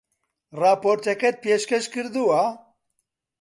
[0.59, 2.43] ڕاپۆرتەکەت پێشکەش کردووە؟